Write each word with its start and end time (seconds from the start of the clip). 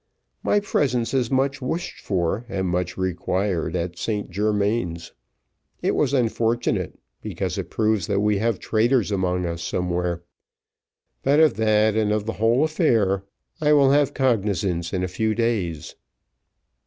My 0.41 0.59
presence 0.59 1.13
is 1.13 1.29
much 1.29 1.61
wished 1.61 1.99
for, 1.99 2.43
and 2.49 2.67
much 2.67 2.97
required, 2.97 3.75
at 3.75 3.99
St 3.99 4.31
Germains. 4.31 5.13
It 5.83 5.93
was 5.93 6.11
unfortunate, 6.11 6.97
because 7.21 7.55
it 7.59 7.69
proves 7.69 8.07
that 8.07 8.19
we 8.19 8.39
have 8.39 8.57
traitors 8.57 9.11
among 9.11 9.45
us 9.45 9.61
somewhere; 9.61 10.23
but 11.21 11.39
of 11.39 11.53
that, 11.57 11.95
and 11.95 12.11
of 12.11 12.25
the 12.25 12.33
whole 12.41 12.63
affair, 12.63 13.25
I 13.61 13.73
will 13.73 13.91
have 13.91 14.15
cognizance 14.15 14.91
in 14.91 15.03
a 15.03 15.07
few 15.07 15.35
days." 15.35 15.93